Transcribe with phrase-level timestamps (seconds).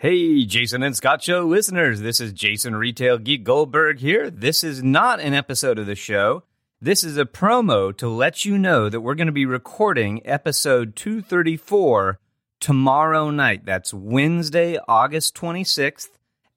[0.00, 4.30] Hey, Jason and Scot Show listeners, this is Jason Retail Geek Goldberg here.
[4.30, 6.44] This is not an episode of the show.
[6.80, 10.94] This is a promo to let you know that we're going to be recording episode
[10.94, 12.20] 234
[12.60, 13.66] tomorrow night.
[13.66, 16.10] That's Wednesday, August 26th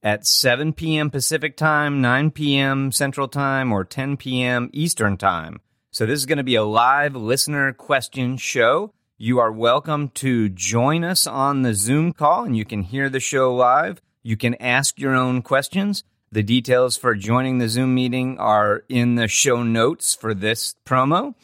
[0.04, 1.10] at 7 p.m.
[1.10, 2.92] Pacific Time, 9 p.m.
[2.92, 4.70] Central Time, or 10 p.m.
[4.72, 5.62] Eastern Time.
[5.90, 8.94] So this is going to be a live listener question show.
[9.24, 13.20] You are welcome to join us on the Zoom call and you can hear the
[13.20, 14.02] show live.
[14.24, 16.04] You can ask your own questions.
[16.32, 21.36] The details for joining the Zoom meeting are in the show notes for this promo.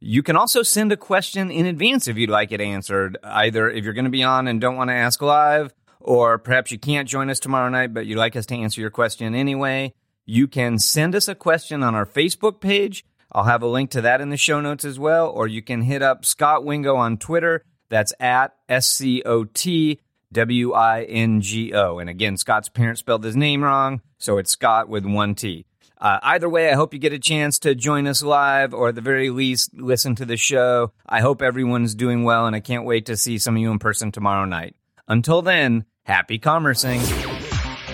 [0.00, 3.84] You can also send a question in advance if you'd like it answered, either if
[3.84, 7.06] you're going to be on and don't want to ask live, or perhaps you can't
[7.06, 9.92] join us tomorrow night, but you'd like us to answer your question anyway.
[10.24, 14.00] You can send us a question on our Facebook page I'll have a link to
[14.02, 17.18] that in the show notes as well, or you can hit up Scot Wingo on
[17.18, 17.64] Twitter.
[17.88, 20.00] That's at S C O T
[20.32, 21.98] W I N G O.
[21.98, 25.66] And again, Scot's parents spelled his name wrong, so it's Scot with one T.
[25.98, 28.94] Uh, either way, I hope you get a chance to join us live or at
[28.94, 30.92] the very least listen to the show.
[31.06, 33.78] I hope everyone's doing well, and I can't wait to see some of you in
[33.78, 34.76] person tomorrow night.
[35.08, 37.00] Until then, happy commercing.